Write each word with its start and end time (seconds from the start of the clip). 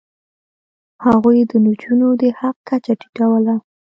هغوی 1.05 1.39
د 1.51 1.51
نجونو 1.65 2.07
د 2.21 2.23
حق 2.39 2.57
کچه 2.67 2.93
ټیټوله. 3.01 3.55